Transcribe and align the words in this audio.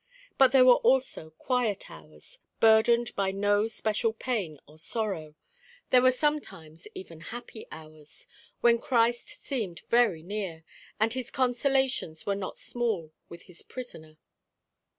But 0.39 0.51
there 0.51 0.65
were 0.65 0.77
also 0.77 1.29
quiet 1.29 1.91
hours, 1.91 2.39
burdened 2.59 3.15
by 3.15 3.29
no 3.31 3.67
special 3.67 4.13
pain 4.13 4.59
or 4.65 4.79
sorrow; 4.79 5.35
there 5.91 6.01
were 6.01 6.09
sometimes 6.09 6.87
even 6.95 7.21
happy 7.21 7.67
hours, 7.71 8.25
when 8.61 8.79
Christ 8.79 9.27
seemed 9.45 9.81
very 9.89 10.23
near, 10.23 10.63
and 10.99 11.13
his 11.13 11.29
consolations 11.29 12.25
were 12.25 12.33
not 12.33 12.57
small 12.57 13.13
with 13.29 13.43
his 13.43 13.61
prisoner. 13.61 14.17